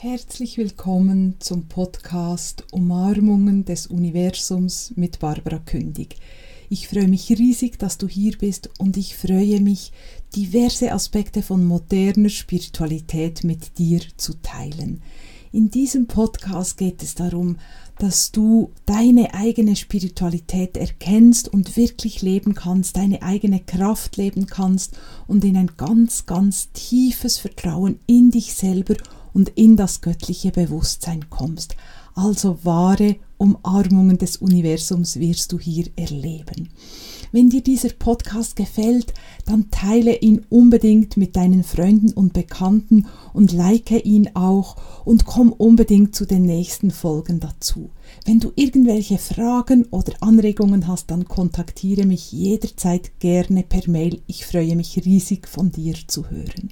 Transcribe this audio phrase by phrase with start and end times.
[0.00, 6.14] Herzlich willkommen zum Podcast Umarmungen des Universums mit Barbara Kündig.
[6.68, 9.90] Ich freue mich riesig, dass du hier bist und ich freue mich,
[10.36, 15.02] diverse Aspekte von moderner Spiritualität mit dir zu teilen.
[15.50, 17.56] In diesem Podcast geht es darum,
[17.98, 24.96] dass du deine eigene Spiritualität erkennst und wirklich leben kannst, deine eigene Kraft leben kannst
[25.26, 31.30] und in ein ganz, ganz tiefes Vertrauen in dich selber und in das göttliche Bewusstsein
[31.30, 31.76] kommst.
[32.14, 36.70] Also wahre Umarmungen des Universums wirst du hier erleben.
[37.30, 39.12] Wenn dir dieser Podcast gefällt,
[39.44, 45.52] dann teile ihn unbedingt mit deinen Freunden und Bekannten und like ihn auch und komm
[45.52, 47.90] unbedingt zu den nächsten Folgen dazu.
[48.24, 54.22] Wenn du irgendwelche Fragen oder Anregungen hast, dann kontaktiere mich jederzeit gerne per Mail.
[54.26, 56.70] Ich freue mich riesig von dir zu hören.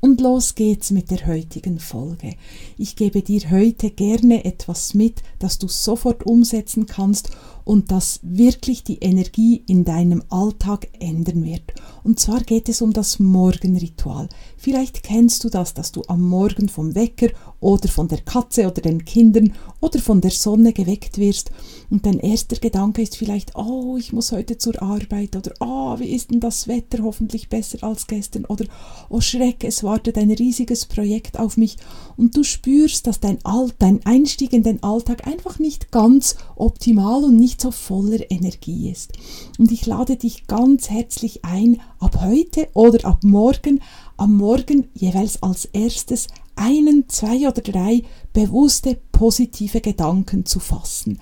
[0.00, 2.34] Und los geht's mit der heutigen Folge.
[2.76, 7.30] Ich gebe dir heute gerne etwas mit, das du sofort umsetzen kannst
[7.64, 11.74] und das wirklich die Energie in deinem Alltag ändern wird.
[12.04, 14.28] Und zwar geht es um das Morgenritual.
[14.56, 17.28] Vielleicht kennst du das, dass du am Morgen vom Wecker
[17.60, 21.50] oder von der Katze oder den Kindern oder von der Sonne geweckt wirst.
[21.90, 26.14] Und dein erster Gedanke ist vielleicht, oh, ich muss heute zur Arbeit oder oh, wie
[26.14, 28.44] ist denn das Wetter hoffentlich besser als gestern?
[28.44, 28.66] Oder
[29.08, 31.76] oh Schreck, es wartet ein riesiges Projekt auf mich.
[32.16, 37.24] Und du spürst, dass dein, All dein Einstieg in den Alltag einfach nicht ganz optimal
[37.24, 39.12] und nicht so voller Energie ist.
[39.58, 43.80] Und ich lade dich ganz herzlich ein, ab heute oder ab morgen,
[44.16, 46.28] am Morgen jeweils als erstes
[46.58, 51.18] einen, zwei oder drei bewusste positive Gedanken zu fassen.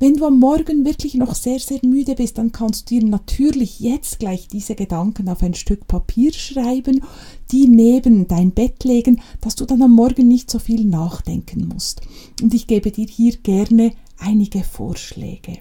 [0.00, 3.80] Wenn du am Morgen wirklich noch sehr, sehr müde bist, dann kannst du dir natürlich
[3.80, 7.02] jetzt gleich diese Gedanken auf ein Stück Papier schreiben,
[7.50, 12.02] die neben dein Bett legen, dass du dann am Morgen nicht so viel nachdenken musst.
[12.40, 15.58] Und ich gebe dir hier gerne einige Vorschläge.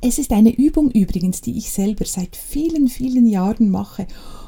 [0.00, 4.06] Es ist eine Übung übrigens, die ich selber seit vielen, vielen Jahren mache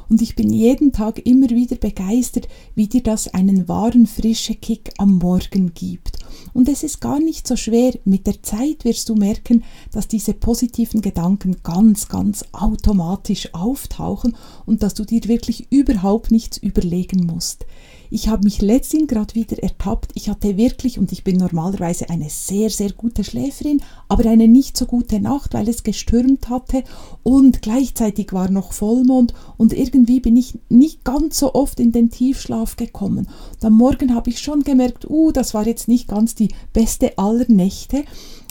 [0.09, 4.91] und ich bin jeden Tag immer wieder begeistert, wie dir das einen wahren frische Kick
[4.97, 6.19] am Morgen gibt.
[6.53, 7.93] Und es ist gar nicht so schwer.
[8.05, 14.35] Mit der Zeit wirst du merken, dass diese positiven Gedanken ganz, ganz automatisch auftauchen
[14.65, 17.65] und dass du dir wirklich überhaupt nichts überlegen musst.
[18.09, 20.11] Ich habe mich letztens gerade wieder ertappt.
[20.15, 24.77] Ich hatte wirklich, und ich bin normalerweise eine sehr, sehr gute Schläferin, aber eine nicht
[24.77, 26.83] so gute Nacht, weil es gestürmt hatte
[27.23, 32.09] und gleichzeitig war noch Vollmond und irgendwie bin ich nicht ganz so oft in den
[32.09, 33.27] Tiefschlaf gekommen.
[33.53, 37.17] Und am Morgen habe ich schon gemerkt, uh, das war jetzt nicht ganz die beste
[37.17, 38.03] aller Nächte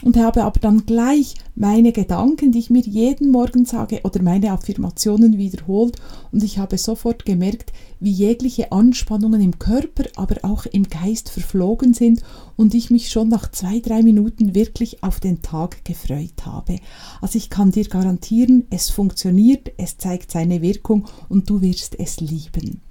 [0.03, 4.53] und habe aber dann gleich meine Gedanken, die ich mir jeden Morgen sage oder meine
[4.53, 5.97] Affirmationen wiederholt
[6.33, 11.95] und ich habe sofort gemerkt, wie jegliche Anspannungen im Körper, aber auch im Geist verflogen
[11.95, 12.23] sind
[12.57, 16.77] und ich mich schon nach zwei, drei Minuten wirklich auf den Tag gefreut habe.
[17.21, 22.21] Also ich kann dir garantieren, es funktioniert, es zeigt seine Wirkung und du wirst es
[22.21, 22.83] lieben.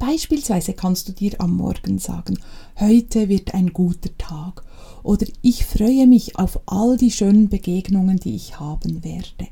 [0.00, 2.38] Beispielsweise kannst du dir am Morgen sagen,
[2.80, 4.64] heute wird ein guter Tag
[5.02, 9.46] oder ich freue mich auf all die schönen Begegnungen, die ich haben werde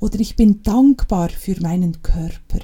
[0.00, 2.60] oder ich bin dankbar für meinen Körper.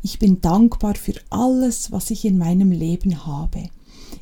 [0.00, 3.68] Ich bin dankbar für alles, was ich in meinem Leben habe.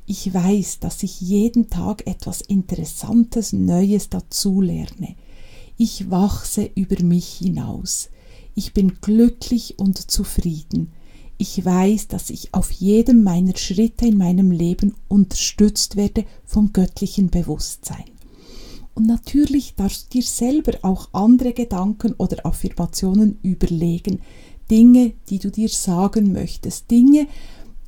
[0.07, 5.17] Ich weiß, dass ich jeden Tag etwas Interessantes, Neues dazulerne.
[5.77, 8.09] Ich wachse über mich hinaus.
[8.55, 10.93] Ich bin glücklich und zufrieden.
[11.37, 17.31] Ich weiß, dass ich auf jedem meiner Schritte in meinem Leben unterstützt werde vom göttlichen
[17.31, 18.05] Bewusstsein.
[18.95, 24.21] Und natürlich darfst du dir selber auch andere Gedanken oder Affirmationen überlegen,
[24.71, 27.27] Dinge, die du dir sagen möchtest, Dinge,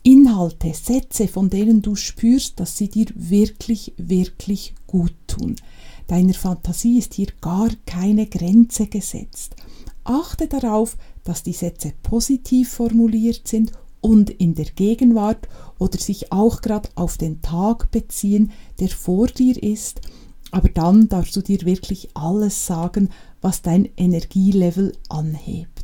[0.02, 5.56] Inhalte, Sätze, von denen du spürst, dass sie dir wirklich, wirklich gut tun.
[6.06, 9.56] Deiner Fantasie ist hier gar keine Grenze gesetzt.
[10.08, 16.60] Achte darauf, dass die Sätze positiv formuliert sind und in der Gegenwart oder sich auch
[16.60, 20.00] gerade auf den Tag beziehen, der vor dir ist.
[20.52, 23.10] Aber dann darfst du dir wirklich alles sagen,
[23.40, 25.75] was dein Energielevel anhebt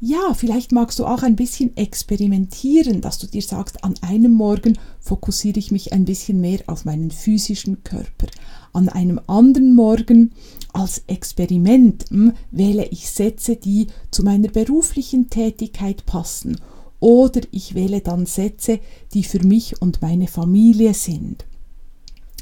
[0.00, 4.78] ja, vielleicht magst du auch ein bisschen experimentieren, dass du dir sagst, an einem Morgen
[5.00, 8.28] fokussiere ich mich ein bisschen mehr auf meinen physischen Körper.
[8.72, 10.30] An einem anderen Morgen
[10.72, 16.60] als Experiment hm, wähle ich Sätze, die zu meiner beruflichen Tätigkeit passen.
[17.00, 18.78] Oder ich wähle dann Sätze,
[19.14, 21.44] die für mich und meine Familie sind.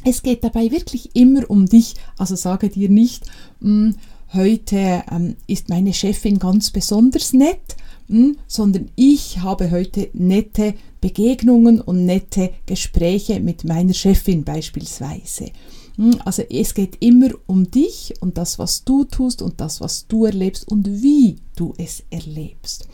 [0.04, 3.24] Es geht dabei wirklich immer um dich, also sage dir nicht,
[3.60, 3.96] hm,
[4.36, 7.76] heute ähm, ist meine Chefin ganz besonders nett,
[8.08, 15.50] hm, sondern ich habe heute nette Begegnungen und nette Gespräche mit meiner Chefin beispielsweise.
[15.96, 20.06] Hm, also es geht immer um dich und das, was du tust und das, was
[20.06, 22.86] du erlebst und wie du es erlebst.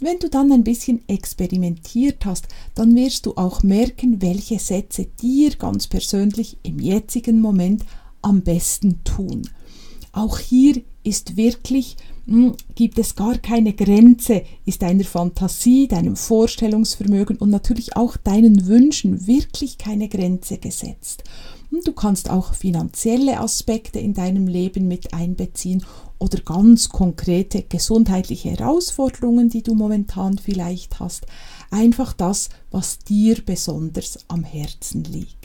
[0.00, 5.50] Wenn du dann ein bisschen experimentiert hast, dann wirst du auch merken, welche Sätze dir
[5.50, 7.84] ganz persönlich im jetzigen Moment
[8.20, 9.42] am besten tun.
[10.12, 17.36] Auch hier ist wirklich, hm, gibt es gar keine Grenze, ist deiner Fantasie, deinem Vorstellungsvermögen
[17.38, 21.24] und natürlich auch deinen Wünschen wirklich keine Grenze gesetzt.
[21.84, 25.82] Du kannst auch finanzielle Aspekte in deinem Leben mit einbeziehen
[26.18, 31.26] oder ganz konkrete gesundheitliche Herausforderungen, die du momentan vielleicht hast.
[31.70, 35.41] Einfach das, was dir besonders am Herzen liegt.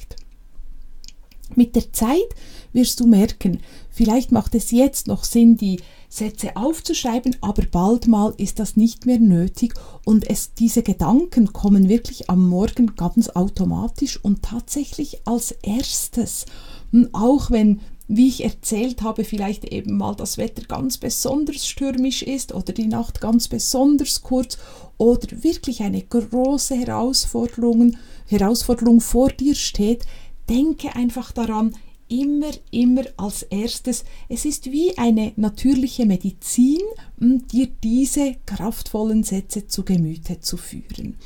[1.55, 2.27] Mit der Zeit
[2.73, 3.59] wirst du merken,
[3.89, 5.79] vielleicht macht es jetzt noch Sinn, die
[6.09, 9.73] Sätze aufzuschreiben, aber bald mal ist das nicht mehr nötig
[10.05, 16.45] und es, diese Gedanken kommen wirklich am Morgen ganz automatisch und tatsächlich als erstes.
[16.93, 22.23] Und auch wenn, wie ich erzählt habe, vielleicht eben mal das Wetter ganz besonders stürmisch
[22.23, 24.57] ist oder die Nacht ganz besonders kurz
[24.97, 27.97] oder wirklich eine große Herausforderung,
[28.27, 30.05] Herausforderung vor dir steht,
[30.49, 31.73] denke einfach daran,
[32.09, 34.05] immer, immer als erstes.
[34.29, 36.81] Es ist wie eine natürliche Medizin,
[37.19, 41.17] dir diese kraftvollen Sätze zu Gemüte zu führen.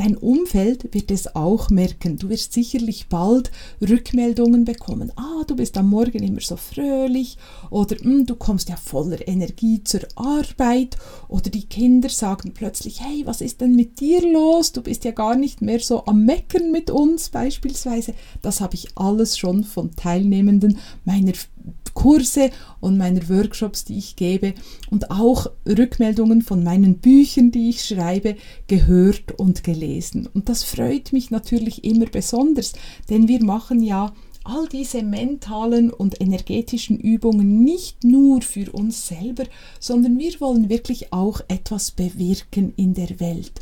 [0.00, 2.16] Dein Umfeld wird es auch merken.
[2.16, 3.50] Du wirst sicherlich bald
[3.86, 5.12] Rückmeldungen bekommen.
[5.14, 7.36] Ah, du bist am Morgen immer so fröhlich
[7.68, 10.96] oder hm, du kommst ja voller Energie zur Arbeit
[11.28, 14.72] oder die Kinder sagen plötzlich, hey, was ist denn mit dir los?
[14.72, 18.14] Du bist ja gar nicht mehr so am Meckern mit uns beispielsweise.
[18.40, 21.34] Das habe ich alles schon von Teilnehmenden meiner
[21.94, 24.54] Kurse und meiner Workshops, die ich gebe
[24.90, 28.36] und auch Rückmeldungen von meinen Büchern, die ich schreibe,
[28.68, 30.28] gehört und gelesen.
[30.32, 32.72] Und das freut mich natürlich immer besonders,
[33.08, 34.12] denn wir machen ja
[34.44, 39.44] all diese mentalen und energetischen Übungen nicht nur für uns selber,
[39.78, 43.52] sondern wir wollen wirklich auch etwas bewirken in der Welt.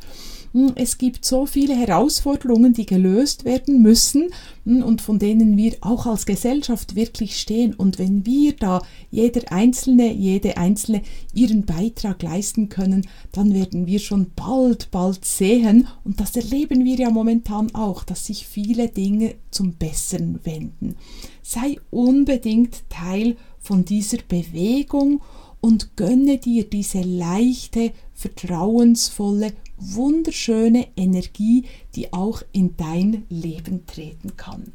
[0.53, 4.31] Hm, es gibt so viele Herausforderungen, die gelöst werden müssen
[4.65, 7.75] hm, und von denen wir auch als Gesellschaft wirklich stehen.
[7.75, 11.03] Und wenn wir da jeder Einzelne, jede Einzelne
[11.35, 16.97] ihren Beitrag leisten können, dann werden wir schon bald, bald sehen, und das erleben wir
[16.97, 20.97] ja momentan auch, dass sich viele Dinge zum Besseren wenden.
[21.43, 25.21] Sei unbedingt Teil von dieser Bewegung
[25.61, 31.65] und gönne dir diese leichte, vertrauensvolle wunderschöne Energie,
[31.95, 34.73] die auch in dein Leben treten kann.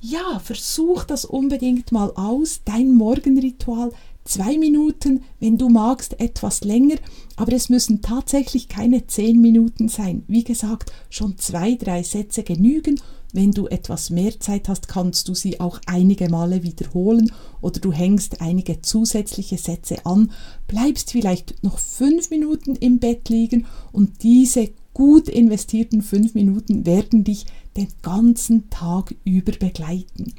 [0.00, 3.92] Ja, versuch das unbedingt mal aus, dein Morgenritual.
[4.24, 6.96] Zwei Minuten, wenn du magst, etwas länger,
[7.36, 10.24] aber es müssen tatsächlich keine zehn Minuten sein.
[10.28, 13.00] Wie gesagt, schon zwei, drei Sätze genügen
[13.32, 17.32] wenn du etwas mehr Zeit hast, kannst du sie auch einige Male wiederholen
[17.62, 20.30] oder du hängst einige zusätzliche Sätze an,
[20.68, 27.24] bleibst vielleicht noch fünf Minuten im Bett liegen und diese gut investierten fünf Minuten werden
[27.24, 27.46] dich
[27.76, 30.34] den ganzen Tag über begleiten.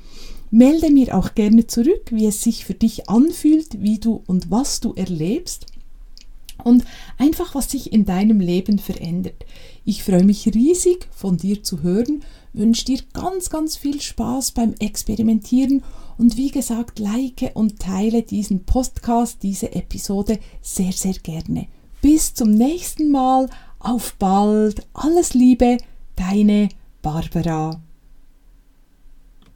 [0.51, 4.79] Melde mir auch gerne zurück, wie es sich für dich anfühlt, wie du und was
[4.79, 5.65] du erlebst
[6.63, 6.85] und
[7.17, 9.45] einfach, was sich in deinem Leben verändert.
[9.83, 14.75] Ich freue mich riesig, von dir zu hören wünsche dir ganz, ganz viel Spaß beim
[14.79, 15.83] Experimentieren
[16.17, 21.67] und wie gesagt, like und teile diesen Podcast, diese Episode sehr, sehr gerne.
[22.01, 25.77] Bis zum nächsten Mal, auf bald, alles Liebe,
[26.15, 26.69] deine
[27.03, 27.81] Barbara.